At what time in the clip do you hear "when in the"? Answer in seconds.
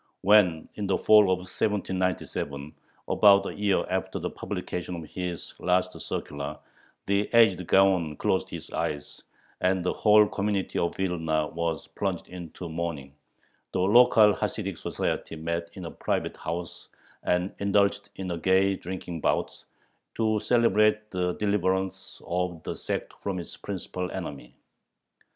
0.21-0.97